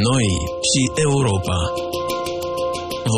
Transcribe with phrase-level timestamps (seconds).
[0.00, 0.26] Noi
[0.70, 1.58] și Europa.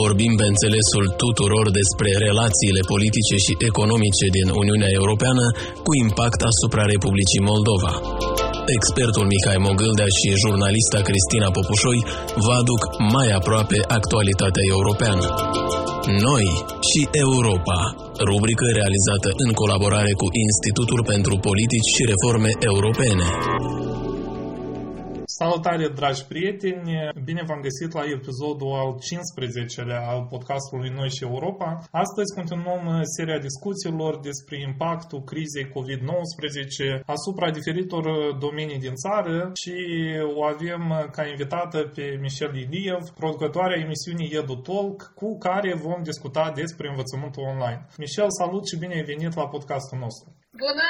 [0.00, 5.44] Vorbim pe înțelesul tuturor despre relațiile politice și economice din Uniunea Europeană
[5.86, 7.92] cu impact asupra Republicii Moldova.
[8.76, 11.98] Expertul Mihai Mogâldea și jurnalista Cristina Popușoi
[12.44, 12.82] vă aduc
[13.14, 15.26] mai aproape actualitatea europeană.
[16.28, 16.46] Noi
[16.90, 17.80] și Europa,
[18.28, 23.26] rubrică realizată în colaborare cu Institutul pentru Politici și Reforme Europene.
[25.40, 26.90] Salutare, dragi prieteni!
[27.24, 31.68] Bine v-am găsit la episodul al 15-lea al podcastului Noi și Europa.
[32.04, 32.84] Astăzi continuăm
[33.16, 38.04] seria discuțiilor despre impactul crizei COVID-19 asupra diferitor
[38.46, 39.76] domenii din țară și
[40.38, 40.82] o avem
[41.16, 47.42] ca invitată pe Michel Iliev, producătoarea emisiunii Edu Talk, cu care vom discuta despre învățământul
[47.52, 47.86] online.
[47.98, 50.43] Michel, salut și bine ai venit la podcastul nostru!
[50.62, 50.86] Bună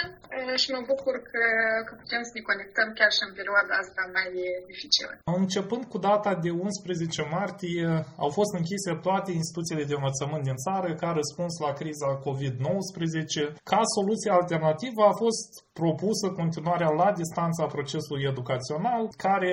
[0.63, 1.45] și mă bucur că,
[1.87, 4.29] că putem să ne conectăm chiar și în perioada asta mai
[4.71, 5.13] dificilă.
[5.43, 7.89] Începând cu data de 11 martie,
[8.25, 13.35] au fost închise toate instituțiile de învățământ din țară ca răspuns la criza COVID-19.
[13.73, 15.49] Ca soluție alternativă a fost
[15.81, 19.53] propusă continuarea la distanță a procesului educațional, care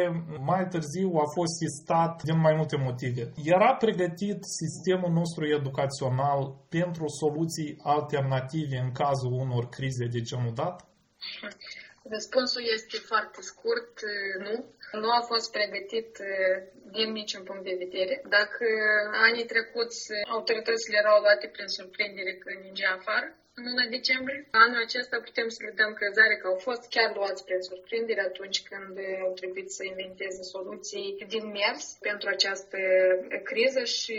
[0.51, 3.23] mai târziu a fost sistat din mai multe motive.
[3.55, 6.39] Era pregătit sistemul nostru educațional
[6.77, 10.85] pentru soluții alternative în cazul unor crize de genul dat?
[12.03, 13.93] Răspunsul este foarte scurt,
[14.45, 14.55] nu.
[15.01, 16.17] Nu a fost pregătit
[16.91, 18.21] din niciun punct de vedere.
[18.29, 18.65] Dacă
[19.27, 24.39] anii trecuți autoritățile erau luate prin surprindere că ninge afară, în luna decembrie.
[24.65, 28.59] Anul acesta putem să le dăm crezare că au fost chiar luați prin surprindere atunci
[28.69, 28.93] când
[29.25, 32.77] au trebuit să inventeze soluții din mers pentru această
[33.49, 34.17] criză și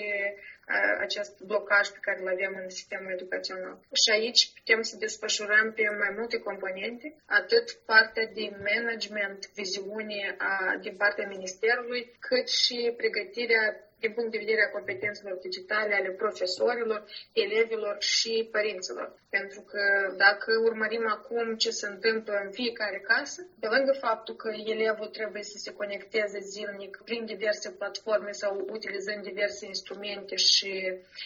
[1.06, 3.76] acest blocaj pe care îl avem în sistemul educațional.
[4.02, 10.76] Și aici putem să desfășurăm pe mai multe componente, atât partea de management, viziune a,
[10.80, 13.64] din partea Ministerului, cât și pregătirea
[14.04, 17.00] din punct de vedere a competențelor digitale ale profesorilor,
[17.44, 19.08] elevilor și părinților.
[19.36, 19.82] Pentru că
[20.16, 25.42] dacă urmărim acum ce se întâmplă în fiecare casă, pe lângă faptul că elevul trebuie
[25.42, 30.72] să se conecteze zilnic prin diverse platforme sau utilizând diverse instrumente și,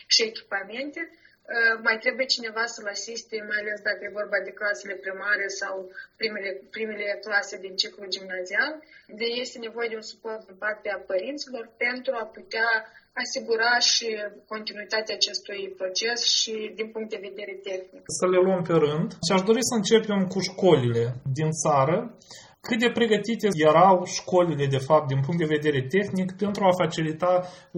[0.06, 1.25] și echipamente, Uh,
[1.86, 5.74] mai trebuie cineva să-l asiste, mai ales dacă e vorba de clasele primare sau
[6.20, 8.72] primele, primele clase din ciclul gimnazial.
[9.20, 12.70] De este nevoie de un suport din partea părinților pentru a putea
[13.22, 14.08] asigura și
[14.52, 18.02] continuitatea acestui proces și din punct de vedere tehnic.
[18.20, 21.04] Să le luăm pe rând și aș dori să începem cu școlile
[21.38, 21.96] din țară
[22.68, 27.32] cât de pregătite erau școlile, de fapt, din punct de vedere tehnic, pentru a facilita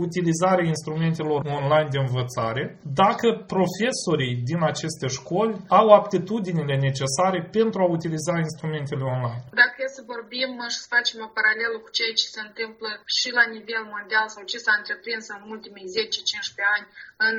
[0.04, 2.62] utilizarea instrumentelor online de învățare,
[3.02, 9.42] dacă profesorii din aceste școli au aptitudinile necesare pentru a utiliza instrumentele online.
[9.62, 12.88] Dacă e să vorbim și să facem o paralelă cu ceea ce se întâmplă
[13.18, 16.86] și la nivel mondial sau ce s-a întreprins în ultimii 10-15 ani
[17.28, 17.38] în,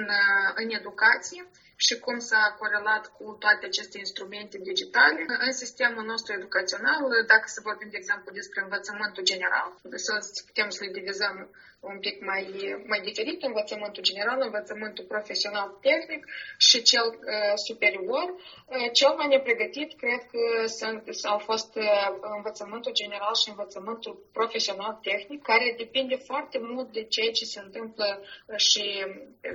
[0.62, 1.42] în educație,
[1.86, 7.02] și cum s-a corelat cu toate aceste instrumente digitale în sistemul nostru educațional,
[7.34, 12.26] dacă să vorbim, de exemplu, despre învățământul general, să putem să le divizăm un pic
[12.26, 12.46] mai,
[12.88, 16.26] mai diferit, învățământul general, învățământul profesional tehnic
[16.58, 18.28] și cel uh, superior.
[18.66, 25.00] Uh, cel mai nepregătit, cred că sunt, au fost uh, învățământul general și învățământul profesional
[25.02, 28.22] tehnic, care depinde foarte mult de ceea ce se întâmplă
[28.56, 29.06] și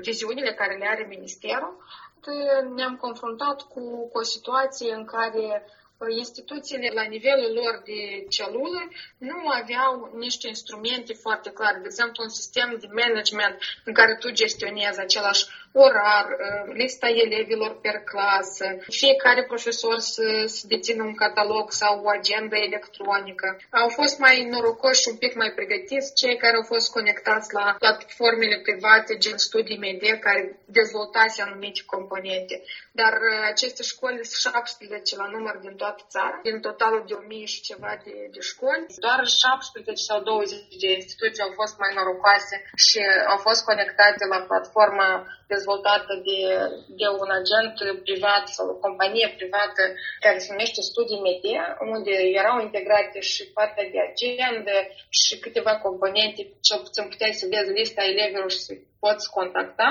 [0.00, 1.82] viziunile care le are Ministerul
[2.74, 5.66] ne-am confruntat cu, cu o situație în care
[6.18, 11.78] instituțiile la nivelul lor de celulă nu aveau niște instrumente foarte clare.
[11.78, 17.80] De exemplu, un sistem de management în care tu gestionezi același orar, uh, lista elevilor
[17.80, 23.56] per clasă, fiecare profesor să, să dețină un catalog sau o agenda electronică.
[23.70, 27.76] Au fost mai norocoși și un pic mai pregătiți cei care au fost conectați la
[27.78, 32.62] platformele private, gen studii media, care dezvoltase anumite componente.
[32.92, 37.44] Dar uh, aceste școli sunt 17 la număr din toată țara, din totalul de 1000
[37.44, 38.86] și ceva de, de școli.
[39.06, 42.56] Doar 17 sau 20 de instituții au fost mai norocoase
[42.86, 42.98] și
[43.32, 45.08] au fost conectate la platforma
[45.64, 46.38] dezvoltată de,
[47.00, 47.74] de un agent
[48.06, 49.82] privat sau o companie privată
[50.24, 51.62] care se numește Studii Media,
[51.94, 54.76] unde erau integrate și partea de agenda
[55.20, 58.72] și câteva componente, cel puțin puteai să vezi lista elevilor și să
[59.04, 59.88] poți contacta.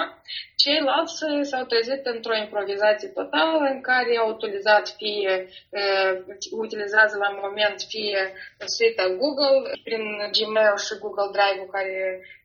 [0.63, 1.15] Ceilalți
[1.49, 5.33] s-au trezit într-o improvizație totală în care au utilizat fie,
[5.79, 6.11] uh,
[6.65, 8.21] utilizează la moment fie
[8.75, 9.57] suita Google
[9.87, 10.03] prin
[10.35, 11.97] Gmail și Google Drive-ul care,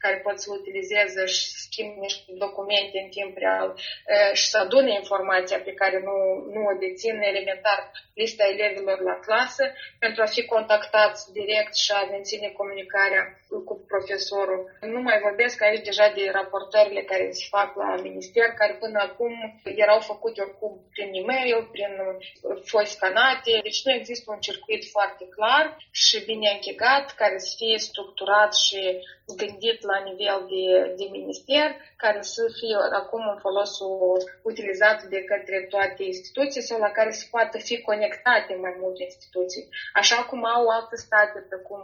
[0.05, 4.91] care pot să utilizeze și schimb niște documente în timp real uh, și să adune
[5.03, 6.17] informația pe care nu,
[6.55, 7.81] nu o dețin elementar
[8.21, 9.65] lista elevilor la clasă
[10.05, 13.25] pentru a fi contactați direct și a menține comunicarea
[13.69, 14.61] cu profesorul.
[14.95, 16.25] Nu mai vorbesc aici deja de
[16.59, 19.35] raportările care se fac la minister, care până acum
[19.65, 21.93] erau făcute oricum prin e-mail, prin
[22.65, 27.79] foi scanate, deci nu există un circuit foarte clar și bine închegat, care să fie
[27.79, 28.81] structurat și
[29.37, 30.65] gândit la nivel de,
[30.99, 31.67] de minister,
[31.97, 37.27] care să fie acum în folosul utilizat de către toate instituții sau la care se
[37.31, 41.83] poată fi conectate mai multe instituții, așa cum au alte state, precum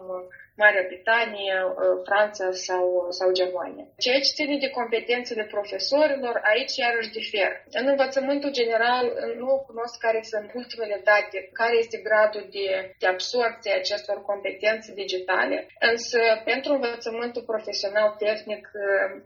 [0.57, 1.75] Marea Britanie, uh,
[2.09, 2.87] Franța sau,
[3.19, 3.87] sau Germania.
[4.05, 7.55] Ceea ce ține de competențele profesorilor, aici iarăși diferă.
[7.81, 9.05] În învățământul general
[9.41, 12.67] nu cunosc care sunt ultimele date, care este gradul de,
[12.99, 15.57] de absorpție a acestor competențe digitale,
[15.91, 16.73] însă pentru
[17.35, 18.83] învățământul profesional tehnic uh,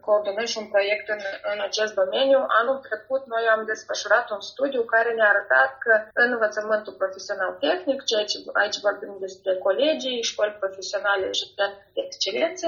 [0.07, 1.21] coordonăm și un proiect în,
[1.53, 2.41] în acest domeniu.
[2.61, 5.93] Anul trecut noi am desfășurat un studiu care ne-a arătat că
[6.25, 11.67] în învățământul profesional tehnic, ceea ce aici vorbim despre colegii, școli profesionale naționale și de
[12.05, 12.67] excelență,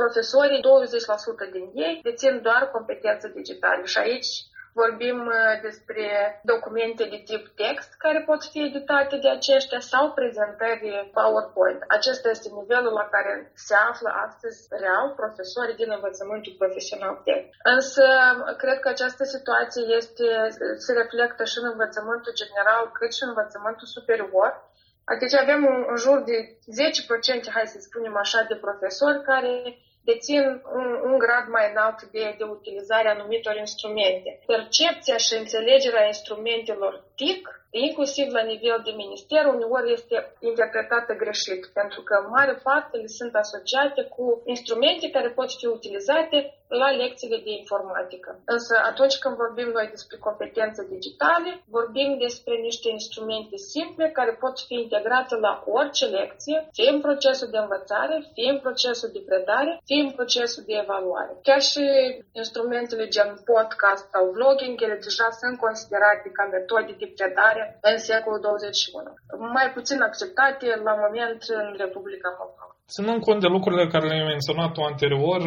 [0.00, 0.64] profesorii,
[1.48, 4.30] 20% din ei dețin doar competențe digitale și aici
[4.82, 5.36] vorbim uh,
[5.66, 6.06] despre
[6.52, 11.80] documente de tip text care pot fi editate de aceștia sau prezentări PowerPoint.
[11.96, 13.32] Acesta este nivelul la care
[13.66, 17.54] se află astăzi real profesorii din învățământul profesional tehnic.
[17.74, 18.04] Însă,
[18.62, 20.26] cred că această situație este,
[20.84, 24.52] se reflectă și în învățământul general, cât și în învățământul superior,
[25.12, 26.36] Adică avem în, în jur de
[27.48, 29.52] 10%, hai să spunem așa, de profesori care
[30.04, 34.42] dețin un, un grad mai înalt de, de utilizare a anumitor instrumente.
[34.46, 42.00] Percepția și înțelegerea instrumentelor TIC inclusiv la nivel de minister, uneori este interpretată greșit, pentru
[42.02, 46.38] că în mare parte le sunt asociate cu instrumente care pot fi utilizate
[46.68, 48.30] la lecțiile de informatică.
[48.44, 54.54] Însă atunci când vorbim noi despre competențe digitale, vorbim despre niște instrumente simple care pot
[54.66, 59.72] fi integrate la orice lecție, fie în procesul de învățare, fie în procesul de predare,
[59.88, 61.32] fie în procesul de evaluare.
[61.42, 61.84] Chiar și
[62.32, 68.40] instrumentele gen podcast sau vlogging, ele deja sunt considerate ca metode de predare în secolul
[68.40, 69.50] 21.
[69.56, 72.70] Mai puțin acceptate la moment în Republica Moldova.
[72.94, 75.40] Ținând cont de lucrurile care le-ai menționat tu anterior,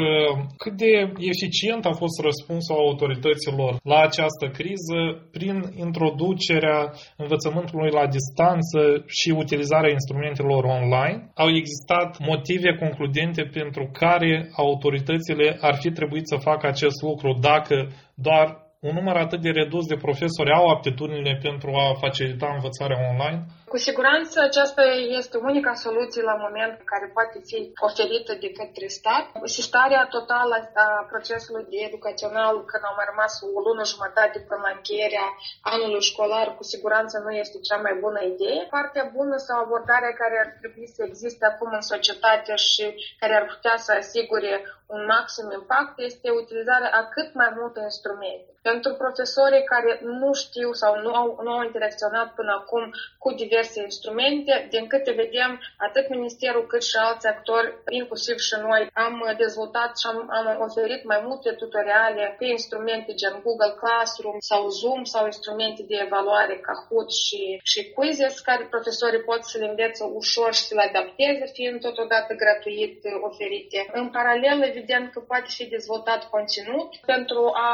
[0.58, 0.92] cât de
[1.32, 5.00] eficient a fost răspunsul autorităților la această criză
[5.32, 6.80] prin introducerea
[7.24, 11.20] învățământului la distanță și utilizarea instrumentelor online?
[11.44, 17.76] Au existat motive concludente pentru care autoritățile ar fi trebuit să facă acest lucru dacă
[18.16, 23.46] doar un număr atât de redus de profesori au aptitudinile pentru a facilita învățarea online?
[23.74, 24.84] Cu siguranță aceasta
[25.22, 29.26] este unica soluție la moment care poate fi oferită de către stat.
[29.58, 34.76] Sistarea totală a procesului de educațional când au mai rămas o lună jumătate până la
[34.76, 35.28] încheierea
[35.74, 38.60] anului școlar, cu siguranță nu este cea mai bună idee.
[38.78, 42.86] Partea bună sau abordarea care ar trebui să existe acum în societate și
[43.20, 44.54] care ar putea să asigure
[44.96, 48.50] un maxim impact este utilizarea a cât mai multe instrumente.
[48.62, 49.92] Pentru profesorii care
[50.22, 52.84] nu știu sau nu au, nu au interacționat până acum
[53.24, 58.82] cu diverse instrumente, din câte vedem, atât Ministerul cât și alți actori, inclusiv și noi,
[58.94, 64.62] am dezvoltat și am, am oferit mai multe tutoriale pe instrumente gen Google Classroom sau
[64.80, 70.04] Zoom sau instrumente de evaluare Kahoot și, și Quizzes, care profesorii pot să le învețe
[70.22, 72.98] ușor și să le adapteze, fiind totodată gratuit
[73.30, 73.80] oferite.
[74.00, 77.72] În paralel, evident că poate fi dezvoltat conținut pentru a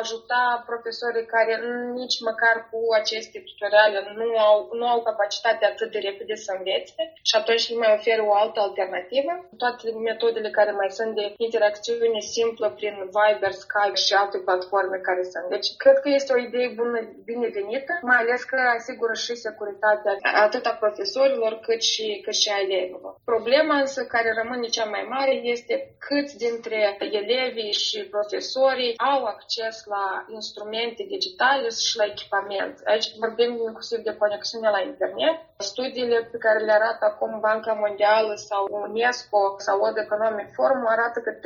[0.00, 1.54] ajuta profesorii care
[2.00, 7.02] nici măcar cu aceste tutoriale nu au, nu au capacitatea atât de repede să învețe
[7.28, 9.32] și atunci îi mai oferă o altă alternativă.
[9.62, 15.22] Toate metodele care mai sunt de interacțiune simplă prin Viber, Skype și alte platforme care
[15.32, 15.46] sunt.
[15.56, 16.98] Deci cred că este o idee bună,
[17.30, 20.12] binevenită, mai ales că asigură și securitatea
[20.46, 23.12] atât a profesorilor cât și, cât și a elevilor.
[23.32, 25.74] Problema însă care rămâne cea mai mare este
[26.08, 26.78] cât dintre
[27.22, 30.06] elevii și profesorii au acces la
[30.38, 32.74] instrumente digitale și la echipament.
[32.90, 35.36] Aici vorbim inclusiv de conexiune la internet internet.
[35.70, 41.18] Studiile pe care le arată acum Banca Mondială sau UNESCO sau World Economic Forum arată
[41.24, 41.38] că 30%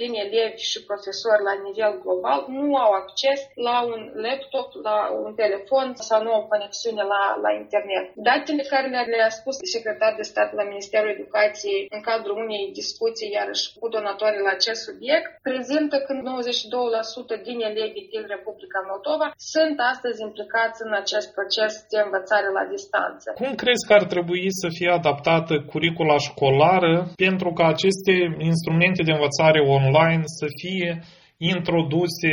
[0.00, 5.32] din elevi și profesori la nivel global nu au acces la un laptop, la un
[5.42, 8.04] telefon sau nu au conexiune la, la internet.
[8.28, 13.64] Datele care le-a spus secretar de stat la Ministerul Educației în cadrul unei discuții iarăși
[13.78, 16.12] cu donatorii la acest subiect prezintă că
[17.38, 22.64] 92% din elevii din Republica Moldova sunt astăzi implicați în acest proces de învățare la
[22.74, 23.26] distanță.
[23.42, 28.14] Cum crezi că ar trebui să fie adaptată curicula școlară pentru ca aceste
[28.50, 30.90] instrumente de învățare online să fie
[31.52, 32.32] introduse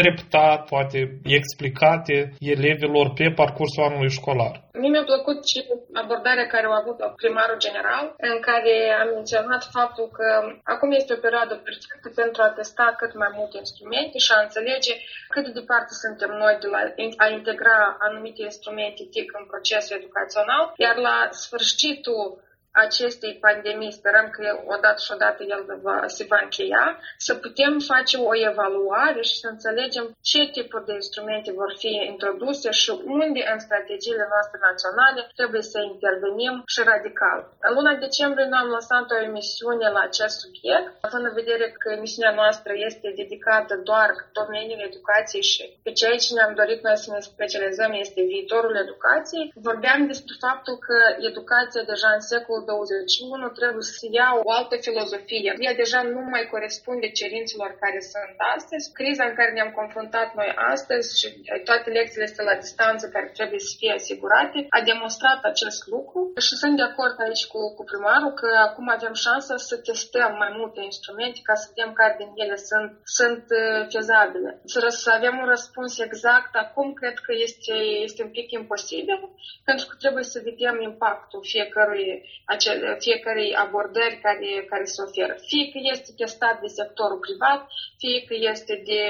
[0.00, 0.98] treptat, poate
[1.38, 2.16] explicate
[2.54, 4.54] elevilor pe parcursul anului școlar.
[4.80, 5.58] Mie mi-a plăcut și
[6.02, 10.26] abordarea care au avut primarul general, în care a menționat faptul că
[10.74, 14.94] acum este o perioadă perfectă pentru a testa cât mai multe instrumente și a înțelege
[15.32, 16.80] cât de departe suntem noi de la
[17.24, 22.24] a integra anumite instrumente TIC în procesul educațional, iar la sfârșitul
[22.72, 24.42] acestei pandemii, sperăm că
[24.74, 26.86] odată și odată el va, se va încheia,
[27.16, 32.70] să putem face o evaluare și să înțelegem ce tipuri de instrumente vor fi introduse
[32.70, 37.40] și unde în strategiile noastre naționale trebuie să intervenim și radical.
[37.66, 41.88] În luna decembrie noi am lăsat o emisiune la acest subiect, având în vedere că
[41.90, 44.10] emisiunea noastră este dedicată doar
[44.40, 49.50] domeniului educației și pe ceea ce ne-am dorit noi să ne specializăm este viitorul educației,
[49.68, 50.96] vorbeam despre faptul că
[51.30, 55.50] educația deja în secolul 21 trebuie să ia o altă filozofie.
[55.66, 58.92] Ea deja nu mai corespunde cerințelor care sunt astăzi.
[58.98, 61.26] Criza în care ne-am confruntat noi astăzi și
[61.68, 66.54] toate lecțiile este la distanță care trebuie să fie asigurate, a demonstrat acest lucru și
[66.62, 70.80] sunt de acord aici cu, cu primarul că acum avem șansa să testăm mai multe
[70.90, 74.50] instrumente ca să vedem care din ele sunt, sunt uh, fezabile.
[74.72, 77.74] Să, să avem un răspuns exact acum cred că este,
[78.06, 79.18] este un pic imposibil
[79.64, 82.06] pentru că trebuie să vedem impactul fiecărui
[82.54, 85.34] acele, fiecarei abordări care, care se oferă.
[85.48, 87.60] Fie că este testat de sectorul privat,
[88.02, 89.02] fie că este de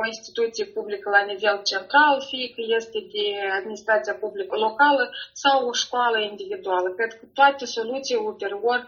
[0.00, 3.26] o instituție publică la nivel central, fie că este de
[3.58, 5.04] administrația publică locală
[5.42, 6.88] sau o școală individuală.
[6.98, 8.80] Cred că toate soluții ulterior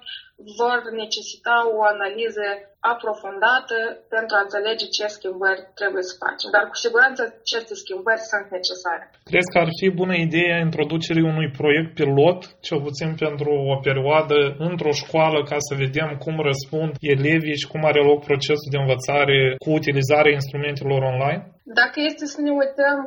[0.61, 2.45] vor necesita o analiză
[2.93, 3.77] aprofundată
[4.15, 6.49] pentru a înțelege ce schimbări trebuie să facem.
[6.55, 9.05] Dar cu siguranță aceste schimbări sunt necesare.
[9.31, 14.39] Crezi că ar fi bună idee introducerii unui proiect pilot, cel puțin pentru o perioadă,
[14.69, 19.39] într-o școală, ca să vedem cum răspund elevii și cum are loc procesul de învățare
[19.63, 21.43] cu utilizarea instrumentelor online?
[21.81, 22.99] Dacă este să ne uităm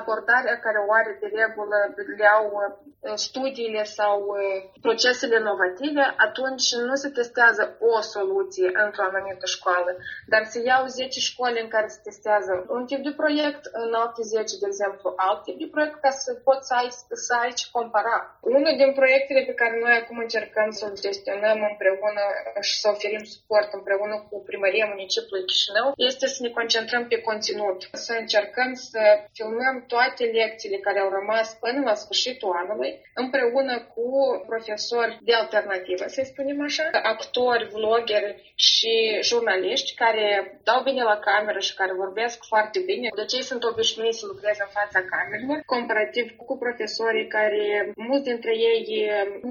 [0.00, 1.76] abordarea care o are de regulă,
[2.20, 2.66] le au uh,
[3.14, 9.90] studiile sau uh, procesele inovative, atunci nu se testează o soluție într-o anumită școală,
[10.32, 14.22] dar se iau 10 școli în care se testează un tip de proiect, în alte
[14.22, 16.88] 10, de exemplu, alt tip de proiect, ca să poți să ai,
[17.26, 18.16] să ai ce compara.
[18.40, 22.24] Unul din proiectele pe care noi acum încercăm să-l gestionăm împreună
[22.68, 27.78] și să oferim suport împreună cu primăria municipiului Chișinău este să ne concentrăm pe conținut
[27.92, 29.02] să încercăm să
[29.32, 32.87] filmăm toate lecțiile care au rămas până la sfârșitul anului,
[33.22, 34.06] împreună cu
[34.50, 38.30] profesori de alternativă, să spunem așa, actori, vloggeri
[38.66, 38.92] și
[39.28, 40.26] jurnaliști care
[40.68, 43.06] dau bine la cameră și care vorbesc foarte bine.
[43.20, 47.64] De ce sunt obișnuiți să lucreze în fața camerelor, comparativ cu profesorii care,
[48.10, 48.84] mulți dintre ei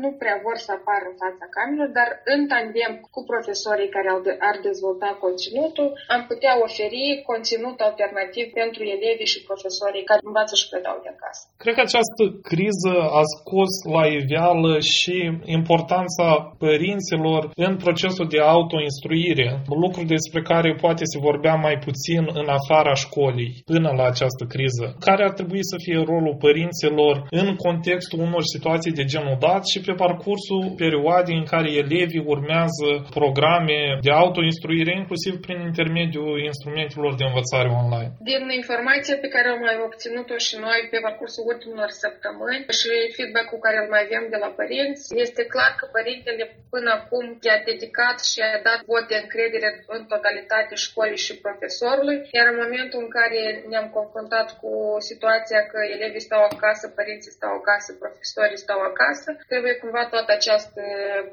[0.04, 4.10] nu prea vor să apară în fața camerelor, dar în tandem cu profesorii care
[4.50, 10.70] ar dezvolta conținutul, am putea oferi conținut alternativ pentru elevii și profesorii care învață și
[10.72, 11.44] predau de acasă.
[11.64, 15.18] Cred că această criză a scos la iveală și
[15.58, 19.48] importanța părinților în procesul de autoinstruire,
[19.84, 24.86] lucru despre care poate se vorbea mai puțin în afara școlii până la această criză.
[25.08, 29.80] Care ar trebui să fie rolul părinților în contextul unor situații de genul dat și
[29.88, 37.26] pe parcursul perioadei în care elevii urmează programe de autoinstruire, inclusiv prin intermediul instrumentelor de
[37.30, 38.12] învățare online?
[38.32, 43.66] Din informația pe care am mai obținut-o și noi pe parcursul ultimilor săptămâni și feedback-ul
[43.66, 46.44] care îl mai avem de la părinți, este clar că părintele
[46.74, 52.18] până acum i-a dedicat și a dat vot de încredere în totalitate școlii și profesorului,
[52.38, 54.72] iar în momentul în care ne-am confruntat cu
[55.10, 60.82] situația că elevii stau acasă, părinții stau acasă, profesorii stau acasă, trebuie cumva toată această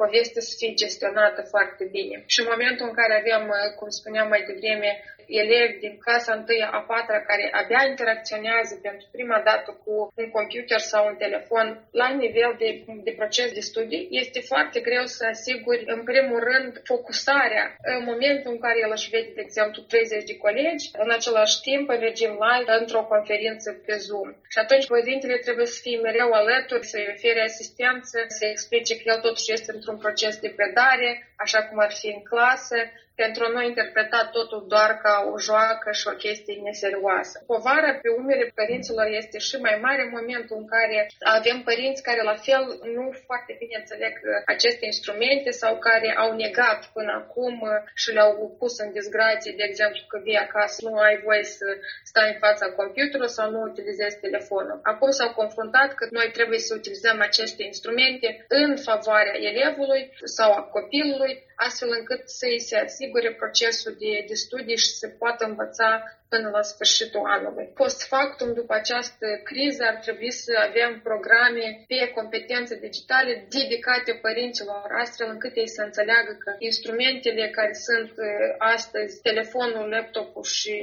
[0.00, 2.16] poveste să fie gestionată foarte bine.
[2.32, 3.42] Și în momentul în care avem,
[3.78, 4.90] cum spuneam mai devreme,
[5.26, 10.80] elevi din clasa 1 a 4 care abia interacționează pentru prima dată cu un computer
[10.92, 12.68] sau un telefon la nivel de,
[13.06, 18.50] de proces de studii, este foarte greu să asiguri, în primul rând, focusarea în momentul
[18.52, 22.32] în care el își vede, de exemplu, 30 de colegi, în același timp, în regim
[22.44, 24.28] live, într-o conferință pe Zoom.
[24.52, 29.20] Și atunci părintele trebuie să fie mereu alături, să-i ofere asistență, să explice că el
[29.20, 32.76] totuși este într-un proces de predare, așa cum ar fi în clasă,
[33.22, 37.36] pentru a nu interpreta totul doar ca o joacă și o chestie neserioasă.
[37.52, 40.98] Povara pe umerii părinților este și mai mare în momentul în care
[41.38, 42.62] avem părinți care la fel
[42.96, 44.14] nu foarte bine înțeleg
[44.54, 47.56] aceste instrumente sau care au negat până acum
[47.94, 51.66] și le-au pus în disgrație, de exemplu, că vii acasă, nu ai voie să
[52.10, 54.80] stai în fața computerului sau nu utilizezi telefonul.
[54.82, 60.02] Acum s-au confruntat că noi trebuie să utilizăm aceste instrumente în favoarea elevului
[60.36, 65.44] sau a copilului, astfel încât să-i se asigure procesul de, de studii și să poată
[65.44, 65.90] învăța
[66.28, 67.66] până la sfârșitul anului.
[67.80, 74.86] Post factum, după această criză, ar trebui să avem programe pe competențe digitale dedicate părinților,
[75.04, 78.26] astfel încât ei să înțeleagă că instrumentele care sunt uh,
[78.58, 80.74] astăzi, telefonul, laptopul și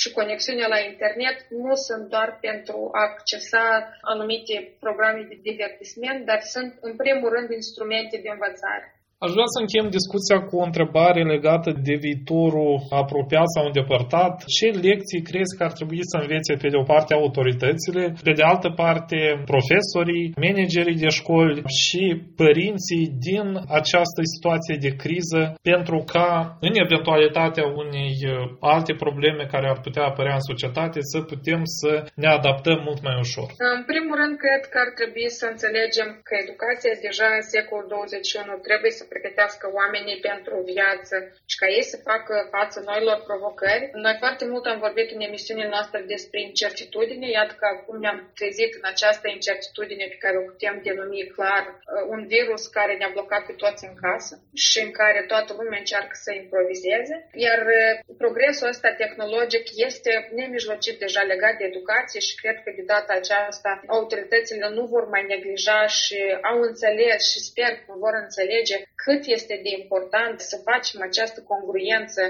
[0.00, 3.64] și conexiunea la internet nu sunt doar pentru a accesa
[4.00, 8.99] anumite programe de divertisment, dar sunt în primul rând instrumente de învățare.
[9.26, 14.34] Aș vrea să încheiem discuția cu o întrebare legată de viitorul apropiat sau îndepărtat.
[14.56, 18.44] Ce lecții crezi că ar trebui să învețe pe de o parte autoritățile, pe de
[18.52, 19.18] altă parte
[19.52, 22.02] profesorii, managerii de școli și
[22.42, 23.46] părinții din
[23.78, 26.28] această situație de criză pentru ca
[26.66, 28.32] în eventualitatea unei uh,
[28.74, 33.16] alte probleme care ar putea apărea în societate să putem să ne adaptăm mult mai
[33.26, 33.48] ușor?
[33.78, 38.66] În primul rând, cred că ar trebui să înțelegem că educația deja în secolul 21
[38.68, 41.16] trebuie să pregătească oamenii pentru viață
[41.50, 43.84] și ca ei să facă față noilor provocări.
[44.04, 48.72] Noi foarte mult am vorbit în emisiunile noastre despre incertitudine, iată că acum ne-am trezit
[48.78, 53.42] în această incertitudine pe care o putem denumi clar uh, un virus care ne-a blocat
[53.46, 54.34] pe toți în casă
[54.66, 57.14] și în care toată lumea încearcă să improvizeze,
[57.46, 62.84] iar uh, progresul ăsta tehnologic este nemijlocit deja legat de educație și cred că de
[62.94, 66.18] data aceasta autoritățile nu vor mai neglija și
[66.50, 72.22] au înțeles și sper că vor înțelege cât este de important să facem această congruență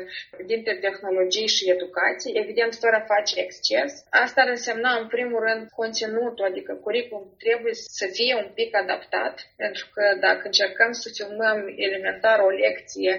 [0.53, 3.93] dintre tehnologie și educație, evident fără a face exces.
[4.25, 9.35] Asta ar însemna în primul rând conținutul, adică curriculum trebuie să fie un pic adaptat,
[9.57, 13.15] pentru că dacă încercăm să filmăm elementar o lecție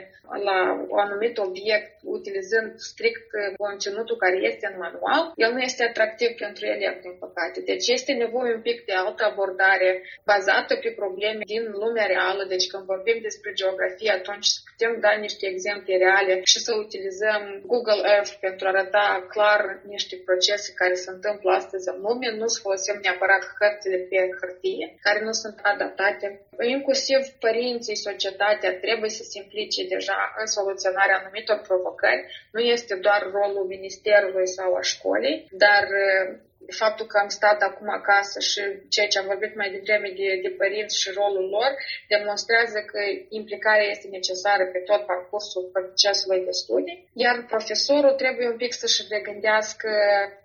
[0.50, 0.60] la
[0.94, 3.28] un anumit obiect utilizând strict
[3.58, 7.60] conținutul care este în manual, el nu este atractiv pentru elev, din păcate.
[7.72, 9.92] Deci este nevoie un pic de altă abordare
[10.32, 12.44] bazată pe probleme din lumea reală.
[12.54, 18.02] Deci când vorbim despre geografie, atunci putem da niște exemple reale și să utilizăm Google
[18.14, 19.62] Earth pentru a arăta clar
[19.96, 24.86] niște procese care se întâmplă astăzi în lume, nu să folosim neapărat hărțile pe hârtie,
[25.06, 26.28] care nu sunt adaptate.
[26.76, 32.26] Inclusiv părinții, societatea trebuie să se implice deja în soluționarea anumitor provocări.
[32.56, 35.86] Nu este doar rolul ministerului sau a școlii, dar
[36.82, 38.62] faptul că am stat acum acasă și
[38.94, 41.72] ceea ce am vorbit mai devreme de, de părinți și rolul lor,
[42.14, 48.60] demonstrează că implicarea este necesară pe tot parcursul procesului de studii, iar profesorul trebuie un
[48.64, 49.90] pic să-și regândească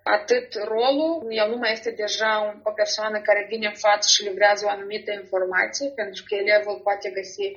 [0.03, 4.27] atât rolul, el nu mai este deja un, o persoană care vine în față și
[4.27, 7.47] livrează o anumită informație, pentru că elevul poate găsi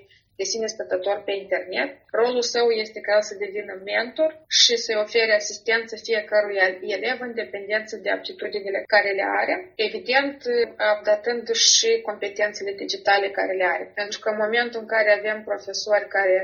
[0.41, 1.91] de sine stătător pe internet.
[2.21, 6.59] Rolul său este ca să devină mentor și să-i ofere asistență fiecărui
[6.97, 9.55] elev în dependență de aptitudinile care le are,
[9.89, 10.37] evident
[10.95, 13.85] updatând și competențele digitale care le are.
[14.01, 16.37] Pentru că în momentul în care avem profesori care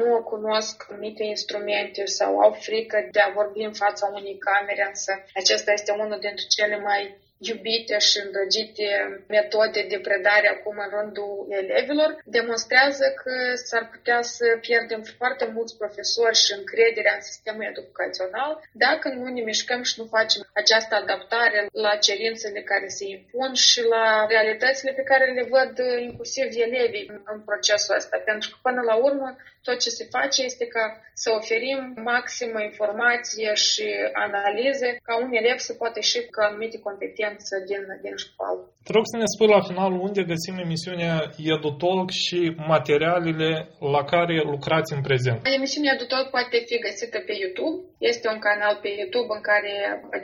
[0.00, 5.12] nu cunosc anumite instrumente sau au frică de a vorbi în fața unei camere, însă
[5.40, 7.02] acesta este unul dintre cele mai
[7.38, 8.88] iubite și îndrăgite
[9.28, 15.76] metode de predare acum în rândul elevilor, demonstrează că s-ar putea să pierdem foarte mulți
[15.76, 21.68] profesori și încrederea în sistemul educațional dacă nu ne mișcăm și nu facem această adaptare
[21.72, 27.40] la cerințele care se impun și la realitățile pe care le văd inclusiv elevii în
[27.44, 28.16] procesul ăsta.
[28.24, 33.54] Pentru că până la urmă tot ce se face este ca să oferim maximă informație
[33.54, 37.23] și analize ca un elev să poate și cu anumite competențe
[37.68, 38.60] din, din școală.
[38.86, 41.14] Te rog să ne spui la final unde găsim emisiunea
[41.54, 42.38] EduTalk și
[42.74, 43.50] materialele
[43.94, 45.38] la care lucrați în prezent.
[45.60, 47.76] Emisiunea EduTalk poate fi găsită pe YouTube.
[48.12, 49.72] Este un canal pe YouTube în care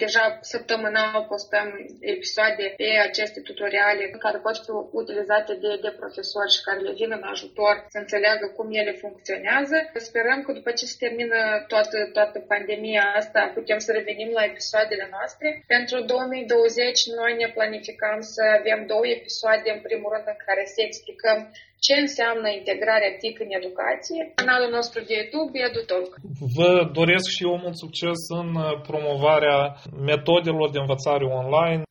[0.05, 1.69] deja săptămânal postăm
[2.15, 7.11] episoade pe aceste tutoriale care pot fi utilizate de, de profesori și care le vin
[7.19, 9.77] în ajutor să înțeleagă cum ele funcționează.
[10.09, 11.41] Sperăm că după ce se termină
[11.73, 15.49] toată, toată pandemia asta, putem să revenim la episoadele noastre.
[15.75, 16.90] Pentru 2020
[17.21, 21.39] noi ne planificăm să avem două episoade, în primul rând, în care să explicăm
[21.87, 24.21] ce înseamnă integrarea TIC în educație.
[24.41, 26.11] Canalul nostru de YouTube, EduTalk.
[26.57, 28.49] Vă doresc și eu mult succes în
[28.89, 29.59] promovarea
[30.11, 31.83] metodelor de învățare online